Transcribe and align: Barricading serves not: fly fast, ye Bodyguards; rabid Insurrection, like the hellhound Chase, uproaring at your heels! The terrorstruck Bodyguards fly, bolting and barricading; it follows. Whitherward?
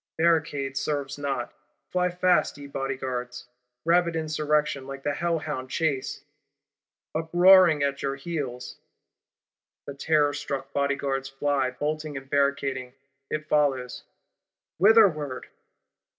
Barricading 0.17 0.73
serves 0.73 1.19
not: 1.19 1.53
fly 1.91 2.09
fast, 2.09 2.57
ye 2.57 2.65
Bodyguards; 2.65 3.45
rabid 3.85 4.15
Insurrection, 4.15 4.87
like 4.87 5.03
the 5.03 5.13
hellhound 5.13 5.69
Chase, 5.69 6.23
uproaring 7.13 7.83
at 7.83 8.01
your 8.01 8.15
heels! 8.15 8.79
The 9.85 9.93
terrorstruck 9.93 10.73
Bodyguards 10.73 11.29
fly, 11.29 11.69
bolting 11.69 12.17
and 12.17 12.27
barricading; 12.27 12.95
it 13.29 13.45
follows. 13.47 14.03
Whitherward? 14.79 15.45